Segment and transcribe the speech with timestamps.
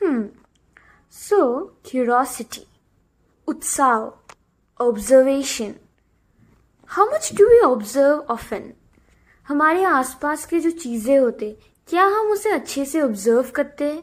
[0.00, 0.26] Hmm.
[1.10, 2.66] So, curiosity,
[3.48, 4.14] utsav,
[4.80, 5.78] observation.
[6.90, 8.74] How much do we observe often?
[9.46, 11.50] हमारे आसपास के जो चीज़ें होते
[11.88, 14.02] क्या हम उसे अच्छे से ऑब्ज़र्व करते हैं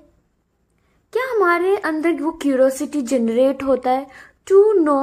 [1.13, 4.05] क्या हमारे अंदर वो क्यूरोसिटी जनरेट होता है
[4.47, 5.01] to know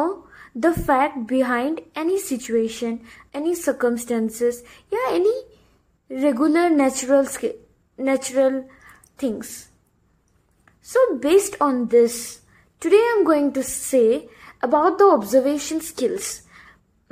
[0.57, 2.99] the fact behind any situation
[3.37, 4.65] any circumstances
[4.95, 5.35] या any
[6.11, 7.27] regular natural
[7.99, 8.63] natural
[9.23, 9.70] things
[10.91, 12.41] So based on this,
[12.81, 14.29] today I'm going to say
[14.61, 16.43] about the observation skills.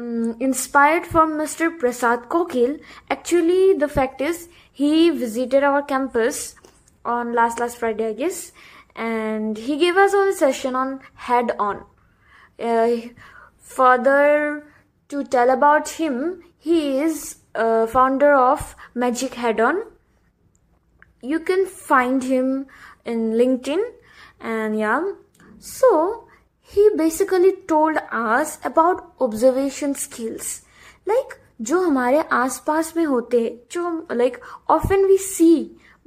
[0.00, 1.78] Um, inspired from Mr.
[1.78, 2.80] Prasad Kokil.
[3.08, 6.56] Actually, the fact is, he visited our campus
[7.04, 8.50] on last last Friday, I guess,
[8.96, 11.84] and he gave us a session on head on.
[12.58, 12.96] Uh,
[13.58, 14.66] further
[15.08, 19.82] to tell about him, he is a founder of Magic Head On.
[21.22, 22.66] You can find him
[23.07, 23.83] in LinkedIn,
[24.39, 25.11] and yeah,
[25.59, 26.27] so
[26.61, 30.61] he basically told us about observation skills
[31.05, 34.37] like जो हमारे आसपास में होते हैं जो like
[34.71, 35.53] often we see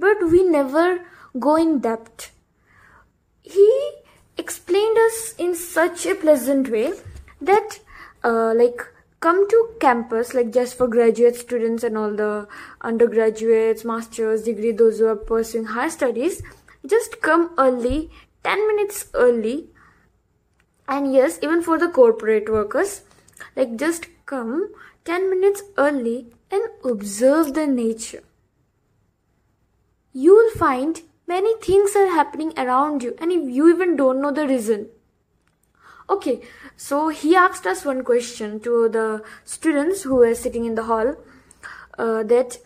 [0.00, 0.98] but we never
[1.44, 2.30] go in depth
[3.54, 3.64] he
[4.42, 6.92] explained us in such a pleasant way
[7.40, 7.78] that
[8.24, 8.84] uh, like
[9.20, 12.48] come to campus like just for graduate students and all the
[12.80, 16.42] undergraduates masters degree those who are pursuing higher studies
[16.85, 18.09] just come early
[18.43, 19.69] 10 minutes early.
[20.87, 23.03] And yes even for the corporate workers
[23.55, 24.69] like just come
[25.05, 28.23] 10 minutes early and observe the nature.
[30.13, 34.31] You will find many things are happening around you and if you even don't know
[34.31, 34.89] the reason.
[36.09, 36.41] Okay
[36.75, 41.15] so he asked us one question to the students who were sitting in the hall
[41.97, 42.57] uh, that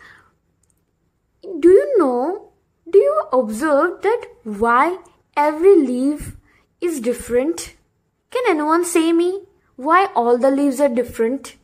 [1.60, 2.45] do you know
[2.90, 4.98] do you observe that why
[5.36, 6.36] every leaf
[6.80, 7.74] is different
[8.30, 9.30] can anyone say me
[9.76, 11.56] why all the leaves are different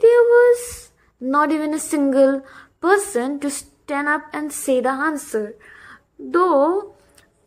[0.00, 0.90] there was
[1.20, 2.42] not even a single
[2.80, 5.56] person to stand up and say the answer
[6.18, 6.94] though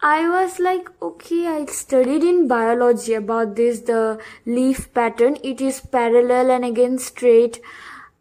[0.03, 5.37] I was like, okay, I studied in biology about this, the leaf pattern.
[5.43, 7.61] It is parallel and again straight.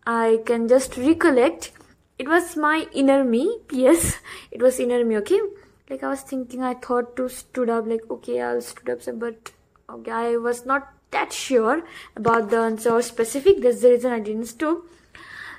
[0.06, 1.72] I can just recollect.
[2.20, 3.42] It was my inner me.
[3.72, 4.18] Yes,
[4.50, 5.40] it was inner me, okay?
[5.88, 9.52] Like I was thinking, I thought to stood up, like, okay, I'll stood up, but
[9.88, 11.82] okay, I was not that sure
[12.14, 13.62] about the answer or specific.
[13.62, 14.82] That's the reason I didn't stood.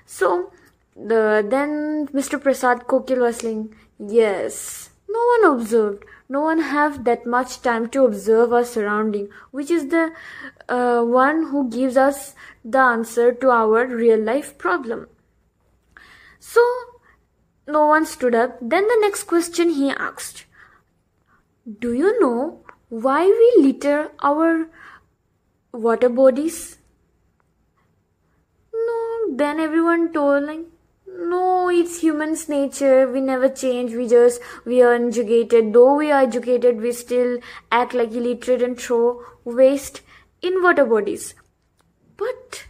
[0.05, 0.51] So,
[0.95, 2.39] the then Mr.
[2.39, 8.05] Prasad Kokil was saying, yes, no one observed no one have that much time to
[8.05, 10.03] observe our surrounding which is the
[10.69, 15.07] uh, one who gives us the answer to our real life problem
[16.41, 16.62] so
[17.68, 18.57] no one stood up.
[18.59, 20.46] Then the next question he asked
[21.79, 24.68] do you know why we litter our
[25.72, 26.78] water bodies?
[28.74, 30.66] No then everyone told like
[31.06, 33.07] no it's humans nature.
[33.07, 33.94] We never change.
[33.94, 35.72] We just we are educated.
[35.74, 37.38] Though we are educated we still
[37.72, 40.01] act like illiterate and throw waste
[40.41, 41.35] in water bodies.
[42.18, 42.66] But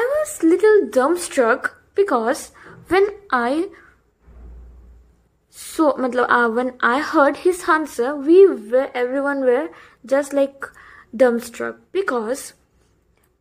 [0.00, 2.44] i was little dumbstruck because
[2.88, 3.68] when i
[5.50, 9.68] so uh, when i heard his answer we were everyone were
[10.14, 10.68] just like
[11.22, 12.54] dumbstruck because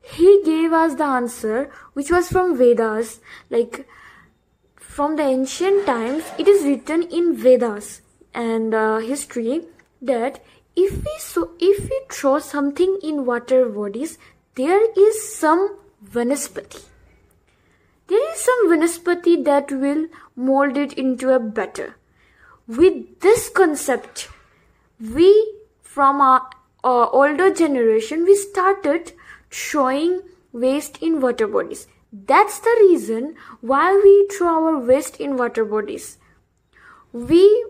[0.03, 3.19] he gave us the answer which was from Vedas.
[3.49, 3.87] Like
[4.75, 8.01] from the ancient times, it is written in Vedas
[8.33, 9.61] and uh, history
[10.01, 10.43] that
[10.75, 14.17] if we so if we throw something in water bodies,
[14.55, 15.77] there is some
[16.11, 16.83] vanaspati.
[18.07, 21.95] There is some vanaspati that will mold it into a better.
[22.67, 24.29] With this concept,
[24.99, 26.49] we from our
[26.83, 29.13] uh, older generation we started
[29.49, 30.21] showing
[30.51, 31.87] waste in water bodies.
[32.11, 36.17] That's the reason why we throw our waste in water bodies.
[37.11, 37.65] We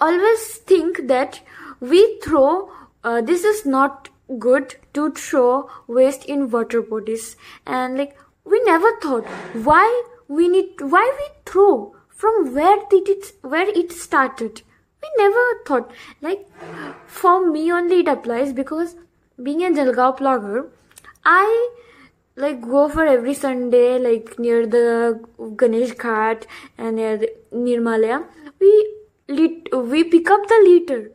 [0.00, 1.40] always think that
[1.80, 2.70] we throw,
[3.04, 4.08] uh, this is not
[4.38, 7.36] good to throw waste in water bodies.
[7.66, 9.26] And like, we never thought
[9.64, 14.62] why we need, why we throw from where did it, where it started.
[15.02, 16.46] We never thought, like,
[17.06, 18.96] for me only it applies because
[19.40, 20.68] being a Jalgaon blogger,
[21.24, 21.70] I
[22.34, 25.20] like go for every Sunday, like near the
[25.56, 26.44] Ganesh Ghat
[26.76, 28.24] and near the Nirmalaya.
[28.60, 28.94] We
[29.28, 31.12] lit, we pick up the litter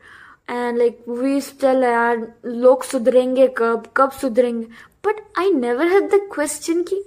[0.47, 4.69] and like we still are log sudrenge kab kab sudrenge
[5.01, 7.01] but i never had the question ki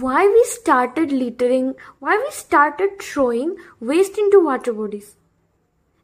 [0.00, 5.16] why we started littering why we started throwing waste into water bodies?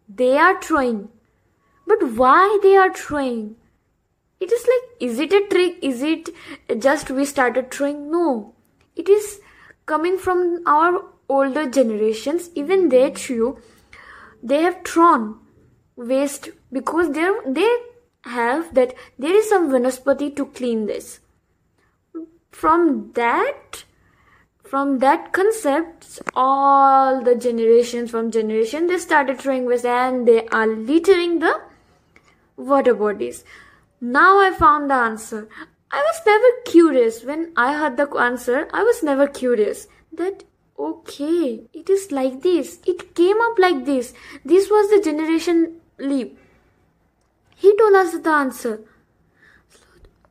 [0.09, 1.09] They are throwing.
[1.87, 3.57] But why they are throwing?
[4.41, 5.79] It is like is it a trick?
[5.81, 6.29] Is it
[6.79, 8.11] just we started throwing?
[8.11, 8.55] No.
[8.95, 9.41] It is
[9.87, 12.51] coming from our older generations.
[12.55, 13.59] Even they threw
[14.43, 15.39] they have thrown
[15.97, 17.71] waste because they they
[18.25, 21.21] have that there is some vanaspati to clean this.
[22.51, 23.85] From that
[24.65, 30.67] from that concept all the generations from generation they started throwing waste and they are
[30.67, 31.61] littering the
[32.57, 33.45] water bodies.
[34.01, 35.49] Now i found the answer.
[35.91, 37.25] I was never curious.
[37.25, 40.45] When i heard the answer i was never curious that
[40.79, 42.81] okay it is like this.
[42.87, 44.13] It came up like this.
[44.45, 46.39] This was the generation leap
[47.63, 48.75] he told us the answer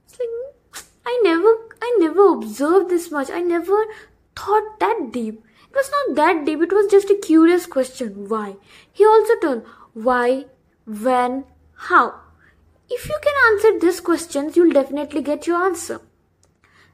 [0.06, 1.56] it's like i never
[1.88, 3.81] i never observed this much i never
[4.38, 5.44] thought that deep.
[5.69, 8.29] It was not that deep, it was just a curious question.
[8.29, 8.56] Why?
[8.91, 10.45] He also told why,
[10.85, 11.45] when,
[11.89, 12.15] how.
[12.89, 16.00] If you can answer these questions, you'll definitely get your answer.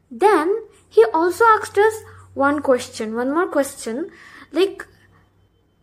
[0.10, 0.56] Then
[0.90, 1.94] he also asked us
[2.34, 4.10] one question, one more question.
[4.52, 4.88] Like,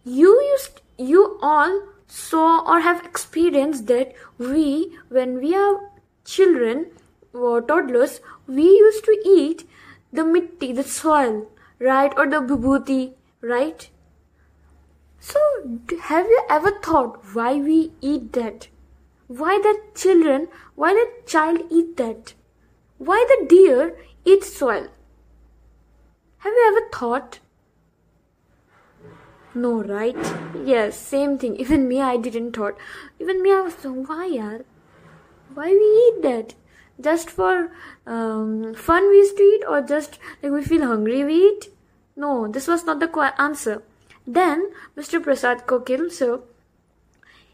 [0.05, 5.91] you used, you all saw or have experienced that we, when we are
[6.25, 6.87] children
[7.33, 9.69] or toddlers, we used to eat
[10.13, 11.49] the mitti, the soil,
[11.79, 12.13] right?
[12.17, 13.89] Or the bubhuti, right?
[15.21, 15.39] So,
[16.03, 18.69] have you ever thought why we eat that?
[19.29, 22.35] Why the children, why the child eat that?
[22.99, 24.89] Why the deer eats soil?
[26.39, 27.39] Have you ever thought?
[29.55, 30.17] No, right?
[30.65, 31.57] Yes, same thing.
[31.57, 32.77] Even me, I didn't thought.
[33.19, 34.65] Even me, I was so, why, yaar?
[35.55, 36.55] Why we eat that?
[37.01, 37.71] just for
[38.07, 41.69] um, fun we used to eat or just like we feel hungry we eat
[42.17, 43.83] no this was not the answer
[44.27, 46.43] then mr prasad kokil so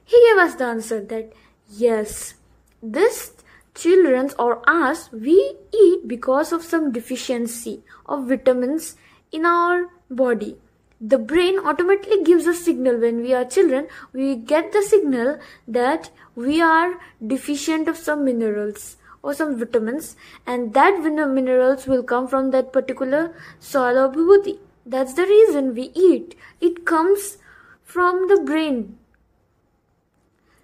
[0.05, 1.33] he gave us the answer that
[1.71, 2.35] yes
[2.83, 3.33] this
[3.75, 5.39] children's or us we
[5.73, 8.97] eat because of some deficiency of vitamins
[9.33, 10.57] in our body
[11.01, 15.39] the brain automatically gives a signal when we are children we get the signal
[15.69, 16.99] that we are
[17.35, 18.97] deficient of some minerals
[19.27, 20.17] or some vitamins
[20.47, 24.59] and that minerals will come from that particular soil or bhubhuti.
[24.85, 26.37] That's the reason we eat.
[26.61, 27.39] It comes
[27.83, 28.99] from the brain.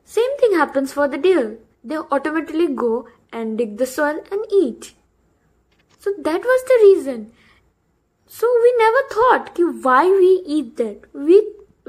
[0.05, 1.58] Same thing happens for the deer.
[1.82, 4.94] They automatically go and dig the soil and eat.
[5.99, 7.32] So that was the reason.
[8.34, 11.02] So we never thought ki why we eat that.
[11.12, 11.38] We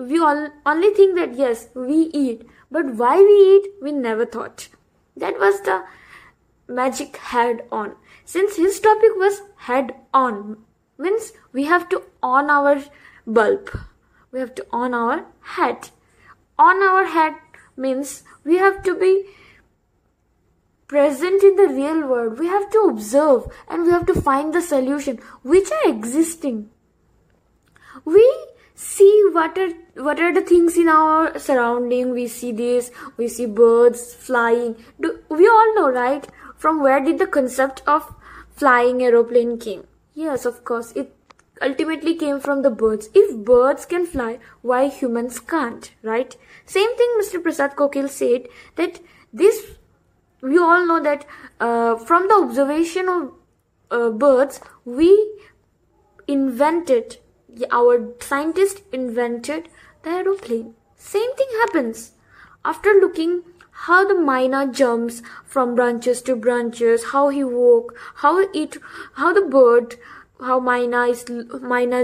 [0.08, 0.42] we all
[0.72, 2.42] only think that yes we eat,
[2.78, 4.66] but why we eat we never thought.
[5.24, 5.78] That was the
[6.80, 7.96] magic head on.
[8.26, 10.58] Since his topic was head on,
[10.98, 12.02] means we have to
[12.34, 12.76] on our
[13.26, 13.72] bulb.
[14.32, 15.26] We have to on our
[15.56, 15.90] head.
[16.60, 17.40] On our head
[17.78, 19.14] means we have to be
[20.94, 22.40] present in the real world.
[22.40, 26.70] We have to observe and we have to find the solution which are existing.
[28.06, 28.26] We
[28.76, 29.72] see what are
[30.08, 35.12] what are the things in our surrounding we see this we see birds flying Do,
[35.30, 36.28] we all know right
[36.64, 38.08] from where did the concept of
[38.56, 39.84] flying aeroplane came?
[40.14, 41.16] Yes, of course, it
[41.62, 43.10] ultimately came from the birds.
[43.14, 46.36] If birds can fly, why humans can't, right?
[46.66, 47.42] Same thing Mr.
[47.42, 49.00] Prasad Kokil said that
[49.32, 49.66] this,
[50.44, 51.26] we all know that
[51.62, 53.32] uh, from the observation of
[53.90, 55.10] uh, birds, we
[56.28, 57.18] invented,
[57.72, 59.70] our scientists invented
[60.04, 60.74] the aeroplane.
[60.98, 62.12] Same thing happens.
[62.66, 63.44] After looking
[63.88, 68.78] how the myna jumps from branches to branches, how he walk, how it,
[69.14, 69.96] how the bird,
[70.42, 71.28] how myna is,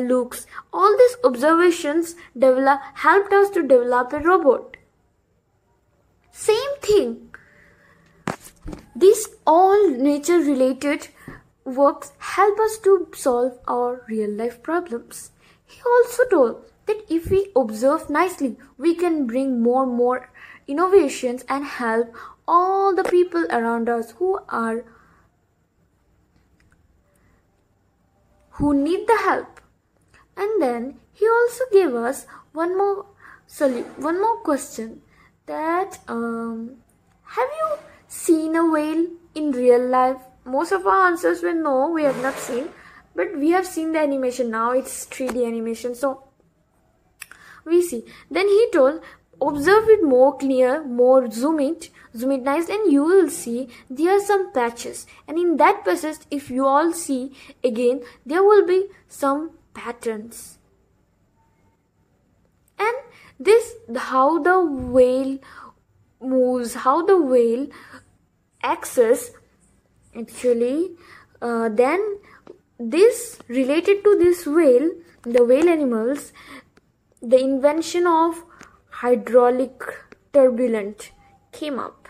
[0.09, 0.47] looks.
[0.71, 4.77] All these observations develop, helped us to develop a robot.
[6.31, 7.28] Same thing.
[8.95, 11.07] These all nature related
[11.63, 15.31] works help us to solve our real life problems.
[15.65, 20.29] He also told that if we observe nicely, we can bring more and more
[20.67, 22.13] innovations and help
[22.47, 24.83] all the people around us who are
[28.59, 29.61] who need the help
[30.35, 33.05] and then he also gave us one more
[33.47, 35.01] sorry one more question
[35.45, 36.75] that um,
[37.37, 37.69] have you
[38.09, 40.17] seen a whale in real life.
[40.43, 42.69] Most of our answers were no we have not seen.
[43.15, 44.49] But we have seen the animation.
[44.49, 46.23] Now it's 3d animation so
[47.65, 48.03] we see.
[48.29, 49.01] Then he told
[49.41, 54.17] observe it more clear, more zoom it, zoom it nice and you will see there
[54.17, 55.05] are some patches.
[55.27, 60.57] And in that patches if you all see again there will be some patterns.
[62.79, 62.97] And
[63.39, 65.37] this how the whale
[66.21, 67.67] moves how the whale
[68.61, 69.31] access
[70.19, 70.91] actually
[71.41, 72.17] uh, then
[72.77, 74.89] this related to this whale
[75.23, 76.31] the whale animals
[77.21, 78.43] the invention of
[78.89, 79.83] hydraulic
[80.33, 81.11] turbulent
[81.51, 82.07] came up.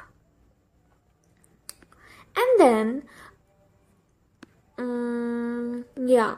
[2.35, 3.03] And then
[4.77, 6.35] um, yeah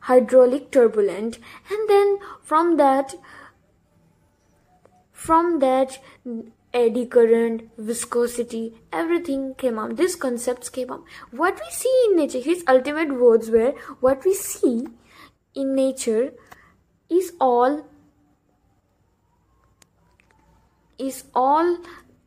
[0.00, 1.38] hydraulic turbulent
[1.70, 3.14] and then from that
[5.26, 5.98] from that
[6.72, 8.62] eddy current viscosity
[8.92, 9.96] everything came up.
[9.96, 11.04] These concepts came up.
[11.30, 14.86] What we see in nature his ultimate words were what we see
[15.54, 16.32] in nature
[17.08, 17.84] is all
[20.98, 21.78] is all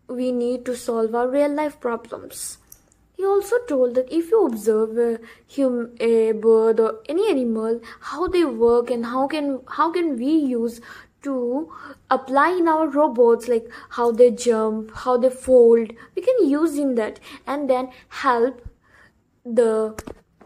[0.07, 2.57] we need to solve our real life problems.
[3.15, 5.19] He also told that if you observe a,
[5.99, 10.81] a bird or any animal, how they work and how can how can we use
[11.23, 11.71] to
[12.09, 16.95] apply in our robots like how they jump, how they fold, we can use in
[16.95, 18.61] that and then help
[19.45, 19.95] the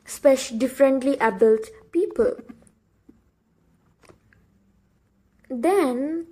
[0.05, 2.35] special differently abled people.
[5.49, 6.27] Then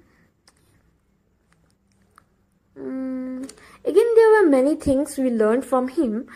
[2.77, 3.47] um,
[3.85, 6.27] Again, there were many things we learned from him.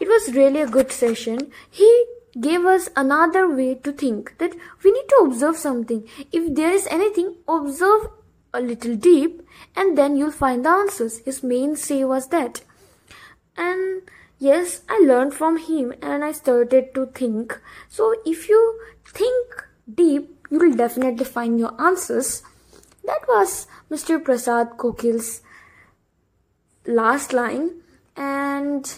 [0.00, 1.50] It was really a good session.
[1.70, 2.06] He
[2.40, 6.06] gave us another way to think that we need to observe something.
[6.32, 8.08] If there is anything, observe
[8.52, 9.42] a little deep
[9.74, 11.18] and then you'll find the answers.
[11.20, 12.62] His main say was that.
[13.56, 14.02] And
[14.38, 17.58] yes, I learned from him and I started to think.
[17.88, 22.42] So if you think deep, you will definitely find your answers.
[23.04, 24.22] That was Mr.
[24.22, 25.40] Prasad Kokil's
[26.86, 27.82] last line
[28.16, 28.92] and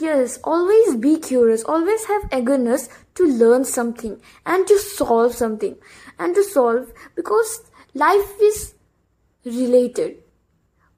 [0.00, 1.64] yes always be curious.
[1.64, 5.76] Always have eagerness to learn something and to solve something.
[6.18, 7.62] And to solve because
[7.94, 8.74] life is
[9.44, 10.16] related.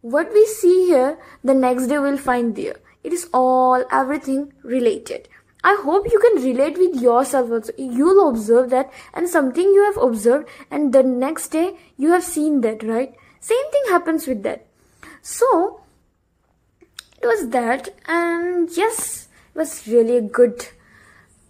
[0.01, 2.77] What we see here the next day we'll find there.
[3.05, 5.29] It is all everything related.
[5.63, 7.73] I hope you can relate with yourself also.
[7.77, 12.63] You'll observe that and something you have observed and the next day you have seen
[12.63, 13.15] that right?
[13.41, 14.67] Same thing happens with that.
[15.23, 15.80] So
[17.21, 20.67] it was that and yes it was really a good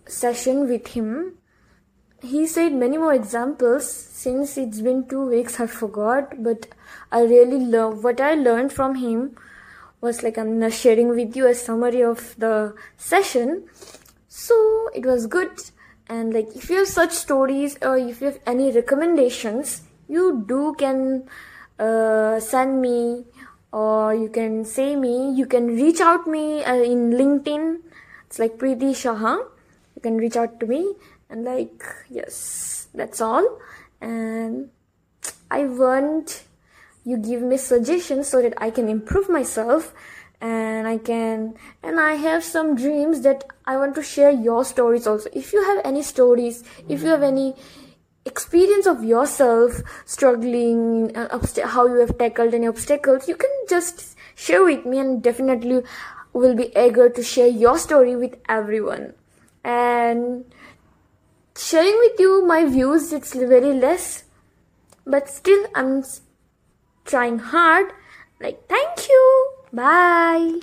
[0.06, 1.34] session with him.
[2.22, 6.66] He said many more examples since it's been two weeks i forgot but
[7.10, 9.36] i really love what i learned from him
[10.00, 13.64] was like i'm sharing with you a summary of the session.
[14.28, 15.50] So it was good
[16.08, 20.74] and like if you have such stories or if you have any recommendations you do
[20.76, 21.28] can
[21.78, 23.24] uh, send me
[23.72, 27.80] or you can say me you can reach out me uh, in linkedin.
[28.26, 29.38] It's like preeti shaha
[29.94, 30.94] you can reach out to me.
[31.28, 33.58] And like yes that's all.
[34.00, 34.70] And
[35.50, 36.44] i want
[37.04, 39.94] you give me suggestions so that i can improve myself.
[40.40, 45.06] And i can and i have some dreams that i want to share your stories
[45.06, 45.28] also.
[45.32, 47.54] If you have any stories if you have any
[48.26, 54.62] experience of yourself struggling uh, how you have tackled any obstacles you can just share
[54.62, 55.82] with me and definitely
[56.32, 59.14] will be eager to share your story with everyone.
[59.64, 60.44] And
[61.56, 64.24] sharing with you my views it's very less
[65.04, 66.02] but still i'm
[67.04, 67.92] trying hard.
[68.40, 69.52] Like thank you.
[69.72, 70.60] Bye